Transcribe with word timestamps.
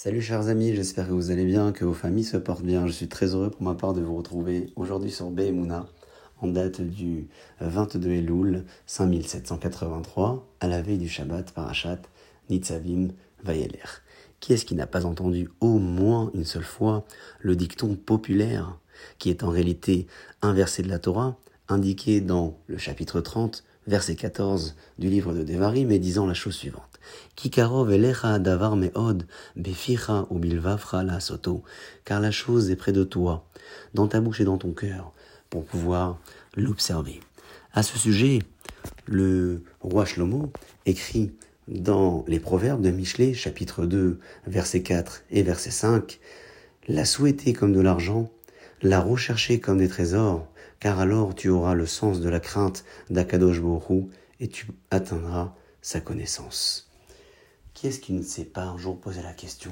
Salut 0.00 0.22
chers 0.22 0.46
amis, 0.46 0.76
j'espère 0.76 1.08
que 1.08 1.12
vous 1.12 1.32
allez 1.32 1.44
bien, 1.44 1.72
que 1.72 1.84
vos 1.84 1.92
familles 1.92 2.22
se 2.22 2.36
portent 2.36 2.62
bien. 2.62 2.86
Je 2.86 2.92
suis 2.92 3.08
très 3.08 3.34
heureux 3.34 3.50
pour 3.50 3.62
ma 3.62 3.74
part 3.74 3.94
de 3.94 4.00
vous 4.00 4.16
retrouver 4.16 4.72
aujourd'hui 4.76 5.10
sur 5.10 5.28
Behemuna, 5.28 5.88
en 6.40 6.46
date 6.46 6.80
du 6.80 7.26
22 7.60 8.08
Elul 8.08 8.64
5783, 8.86 10.46
à 10.60 10.68
la 10.68 10.82
veille 10.82 10.98
du 10.98 11.08
Shabbat 11.08 11.50
Parashat 11.50 11.98
Nitzavim 12.48 13.08
Vayeler. 13.42 13.82
Qui 14.38 14.52
est-ce 14.52 14.64
qui 14.64 14.76
n'a 14.76 14.86
pas 14.86 15.04
entendu 15.04 15.50
au 15.60 15.80
moins 15.80 16.30
une 16.32 16.44
seule 16.44 16.62
fois 16.62 17.04
le 17.40 17.56
dicton 17.56 17.96
populaire, 17.96 18.78
qui 19.18 19.30
est 19.30 19.42
en 19.42 19.48
réalité 19.48 20.06
un 20.42 20.52
verset 20.52 20.84
de 20.84 20.88
la 20.90 21.00
Torah, 21.00 21.36
indiqué 21.68 22.20
dans 22.20 22.58
le 22.66 22.78
chapitre 22.78 23.20
30, 23.20 23.64
verset 23.86 24.16
14 24.16 24.76
du 24.98 25.08
livre 25.08 25.32
de 25.34 25.42
Devarim, 25.42 25.88
mais 25.88 25.98
disant 25.98 26.26
la 26.26 26.34
chose 26.34 26.54
suivante. 26.54 26.82
Kikarov 27.36 27.90
elecha 27.92 28.38
davar 28.38 28.76
meod, 28.76 29.26
beficha 29.56 30.26
ou 30.30 30.38
bilvafra 30.38 31.02
la 31.04 31.20
soto, 31.20 31.62
car 32.04 32.20
la 32.20 32.30
chose 32.30 32.70
est 32.70 32.76
près 32.76 32.92
de 32.92 33.04
toi, 33.04 33.46
dans 33.94 34.06
ta 34.06 34.20
bouche 34.20 34.40
et 34.40 34.44
dans 34.44 34.58
ton 34.58 34.72
cœur, 34.72 35.12
pour 35.50 35.64
pouvoir 35.64 36.18
l'observer. 36.56 37.20
À 37.72 37.82
ce 37.82 37.98
sujet, 37.98 38.40
le 39.06 39.62
roi 39.80 40.04
Shlomo 40.04 40.52
écrit 40.86 41.32
dans 41.68 42.24
les 42.26 42.40
Proverbes 42.40 42.82
de 42.82 42.90
Michelet, 42.90 43.34
chapitre 43.34 43.84
2, 43.84 44.18
verset 44.46 44.82
4 44.82 45.24
et 45.30 45.42
verset 45.42 45.70
5, 45.70 46.18
La 46.88 47.04
souhaiter 47.04 47.52
comme 47.52 47.72
de 47.72 47.80
l'argent, 47.80 48.30
la 48.82 49.00
rechercher 49.00 49.60
comme 49.60 49.78
des 49.78 49.88
trésors, 49.88 50.46
car 50.80 51.00
alors 51.00 51.34
tu 51.34 51.48
auras 51.48 51.74
le 51.74 51.86
sens 51.86 52.20
de 52.20 52.28
la 52.28 52.40
crainte 52.40 52.84
d'Akadosh 53.10 53.60
Borou 53.60 54.10
et 54.40 54.48
tu 54.48 54.68
atteindras 54.90 55.54
sa 55.82 56.00
connaissance. 56.00 56.90
Qui 57.74 57.88
est-ce 57.88 58.00
qui 58.00 58.12
ne 58.12 58.22
s'est 58.22 58.44
pas 58.44 58.64
un 58.64 58.78
jour 58.78 59.00
posé 59.00 59.22
la 59.22 59.32
question 59.32 59.70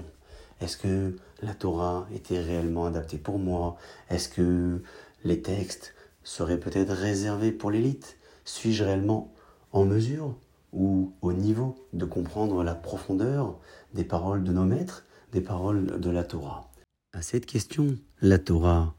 Est-ce 0.61 0.77
que 0.77 1.17
la 1.43 1.55
Torah 1.55 2.07
était 2.15 2.41
réellement 2.41 2.87
adaptée 2.87 3.19
pour 3.19 3.39
moi? 3.39 3.77
Est-ce 4.11 4.29
que 4.29 4.83
les 5.25 5.43
textes 5.43 5.95
seraient 6.23 6.61
peut-être 6.61 6.93
réservés 6.93 7.53
pour 7.53 7.71
l'élite? 7.71 8.17
Suis-je 8.45 8.85
réellement 8.85 9.33
en 9.73 9.85
mesure 9.85 10.37
ou 10.73 11.13
au 11.23 11.33
niveau 11.33 11.77
de 11.93 12.05
comprendre 12.05 12.63
la 12.63 12.75
profondeur 12.75 13.59
des 13.95 14.05
paroles 14.05 14.45
de 14.45 14.53
nos 14.53 14.65
maîtres, 14.65 15.05
des 15.33 15.41
paroles 15.41 16.01
de 16.01 16.11
la 16.11 16.23
Torah? 16.23 16.71
À 17.13 17.23
cette 17.23 17.47
question, 17.47 17.97
la 18.21 18.39
Torah 18.39 18.95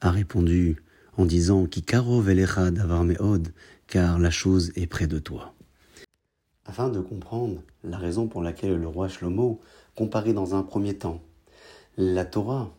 a 0.00 0.10
répondu 0.10 0.82
en 1.16 1.24
disant 1.24 1.66
Kikaro 1.66 2.22
davar 2.22 3.04
meod, 3.04 3.52
car 3.86 4.18
la 4.18 4.30
chose 4.30 4.72
est 4.76 4.86
près 4.86 5.06
de 5.06 5.18
toi. 5.18 5.54
Afin 6.64 6.88
de 6.88 7.00
comprendre 7.00 7.60
la 7.84 7.98
raison 7.98 8.28
pour 8.28 8.42
laquelle 8.42 8.76
le 8.76 8.88
roi 8.88 9.08
Shlomo 9.08 9.60
comparait 9.94 10.32
dans 10.32 10.54
un 10.54 10.62
premier 10.62 10.94
temps 10.96 11.20
la 11.96 12.24
Torah 12.24 12.74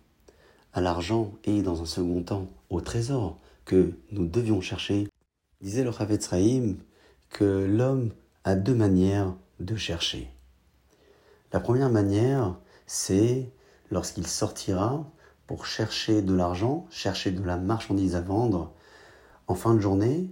à 0.74 0.82
l'argent 0.82 1.34
et 1.44 1.62
dans 1.62 1.82
un 1.82 1.86
second 1.86 2.24
temps 2.24 2.48
au 2.70 2.82
trésor 2.82 3.40
que 3.66 3.94
nous 4.12 4.26
devions 4.26 4.62
chercher, 4.62 5.08
disait 5.62 5.84
le 5.84 5.92
Chavetz 5.92 6.30
que 7.30 7.66
l'homme 7.66 8.10
a 8.44 8.56
deux 8.56 8.74
manières 8.74 9.36
de 9.60 9.76
chercher. 9.76 10.30
La 11.52 11.60
première 11.60 11.92
manière, 11.92 12.58
c'est 12.88 13.52
lorsqu'il 13.92 14.26
sortira 14.26 15.08
chercher 15.62 16.22
de 16.22 16.34
l'argent, 16.34 16.88
chercher 16.90 17.32
de 17.32 17.44
la 17.44 17.58
marchandise 17.58 18.16
à 18.16 18.22
vendre, 18.22 18.74
en 19.48 19.56
fin 19.56 19.74
de 19.74 19.80
journée, 19.80 20.32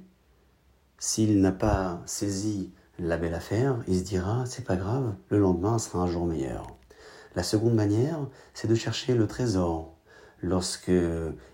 s'il 0.97 1.41
n'a 1.41 1.51
pas 1.51 2.01
saisi 2.05 2.71
la 2.99 3.17
belle 3.17 3.33
affaire, 3.33 3.77
il 3.87 3.99
se 3.99 4.03
dira 4.03 4.45
c'est 4.45 4.63
pas 4.63 4.75
grave, 4.75 5.15
le 5.29 5.39
lendemain 5.39 5.79
sera 5.79 6.03
un 6.03 6.07
jour 6.07 6.25
meilleur. 6.25 6.67
La 7.35 7.43
seconde 7.43 7.75
manière, 7.75 8.19
c'est 8.53 8.67
de 8.67 8.75
chercher 8.75 9.15
le 9.15 9.27
trésor. 9.27 9.95
Lorsque 10.41 10.91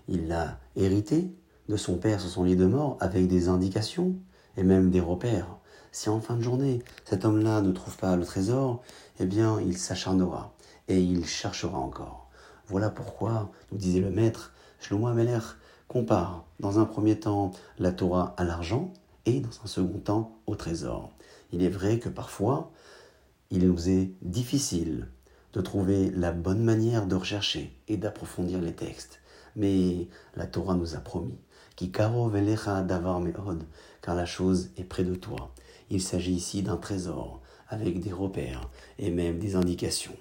il 0.08 0.28
l'a 0.28 0.58
hérité 0.76 1.34
de 1.68 1.76
son 1.76 1.98
père 1.98 2.20
sur 2.20 2.30
son 2.30 2.44
lit 2.44 2.56
de 2.56 2.66
mort 2.66 2.96
avec 3.00 3.28
des 3.28 3.48
indications 3.48 4.14
et 4.56 4.62
même 4.62 4.90
des 4.90 5.00
repères. 5.00 5.58
Si 5.92 6.08
en 6.08 6.20
fin 6.20 6.36
de 6.36 6.42
journée, 6.42 6.82
cet 7.04 7.24
homme-là 7.24 7.60
ne 7.60 7.72
trouve 7.72 7.96
pas 7.96 8.16
le 8.16 8.24
trésor, 8.24 8.82
eh 9.20 9.26
bien, 9.26 9.60
il 9.60 9.78
s'acharnera 9.78 10.54
et 10.88 11.00
il 11.00 11.26
cherchera 11.26 11.78
encore. 11.78 12.27
Voilà 12.68 12.90
pourquoi, 12.90 13.50
nous 13.72 13.78
disait 13.78 14.00
le 14.00 14.10
maître, 14.10 14.52
Shlomo 14.78 15.06
Ameler 15.06 15.38
compare 15.88 16.44
dans 16.60 16.78
un 16.78 16.84
premier 16.84 17.18
temps 17.18 17.52
la 17.78 17.92
Torah 17.92 18.34
à 18.36 18.44
l'argent 18.44 18.92
et 19.24 19.40
dans 19.40 19.48
un 19.64 19.66
second 19.66 19.98
temps 19.98 20.38
au 20.46 20.54
trésor. 20.54 21.10
Il 21.50 21.62
est 21.62 21.70
vrai 21.70 21.98
que 21.98 22.10
parfois, 22.10 22.70
il 23.50 23.66
nous 23.66 23.88
est 23.88 24.12
difficile 24.20 25.08
de 25.54 25.62
trouver 25.62 26.10
la 26.10 26.30
bonne 26.30 26.62
manière 26.62 27.06
de 27.06 27.14
rechercher 27.14 27.74
et 27.88 27.96
d'approfondir 27.96 28.60
les 28.60 28.74
textes. 28.74 29.20
Mais 29.56 30.06
la 30.36 30.46
Torah 30.46 30.74
nous 30.74 30.94
a 30.94 30.98
promis 30.98 31.38
qui 31.74 31.88
davar 31.88 33.22
car 34.02 34.14
la 34.14 34.26
chose 34.26 34.70
est 34.76 34.84
près 34.84 35.04
de 35.04 35.14
toi. 35.14 35.54
Il 35.88 36.02
s'agit 36.02 36.34
ici 36.34 36.62
d'un 36.62 36.76
trésor 36.76 37.40
avec 37.68 38.00
des 38.00 38.12
repères 38.12 38.68
et 38.98 39.10
même 39.10 39.38
des 39.38 39.56
indications. 39.56 40.16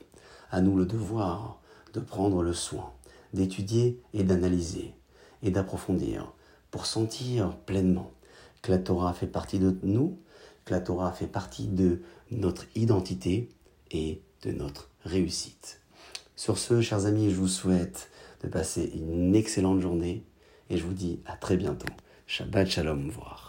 À 0.50 0.62
nous 0.62 0.78
le 0.78 0.86
devoir 0.86 1.60
de 1.98 2.02
prendre 2.02 2.44
le 2.44 2.54
soin, 2.54 2.94
d'étudier 3.34 4.00
et 4.14 4.24
d'analyser 4.24 4.94
et 5.42 5.50
d'approfondir 5.50 6.32
pour 6.70 6.86
sentir 6.86 7.58
pleinement 7.66 8.12
que 8.62 8.72
la 8.72 8.78
Torah 8.78 9.14
fait 9.14 9.26
partie 9.26 9.58
de 9.58 9.76
nous, 9.82 10.20
que 10.66 10.74
la 10.76 10.80
Torah 10.80 11.12
fait 11.12 11.28
partie 11.28 11.68
de 11.68 12.02
notre 12.30 12.66
identité 12.76 13.50
et 13.90 14.22
de 14.44 14.52
notre 14.52 14.92
réussite. 15.06 15.82
Sur 16.36 16.60
ce, 16.60 16.82
chers 16.82 17.08
amis, 17.08 17.32
je 17.32 17.36
vous 17.36 17.48
souhaite 17.48 18.12
de 18.44 18.48
passer 18.48 18.92
une 18.94 19.36
excellente 19.36 19.80
journée 19.80 20.24
et 20.70 20.78
je 20.78 20.84
vous 20.84 20.94
dis 20.94 21.20
à 21.26 21.36
très 21.36 21.58
bientôt. 21.58 21.92
Shabbat 22.28 22.68
Shalom, 22.68 23.10
voir. 23.10 23.47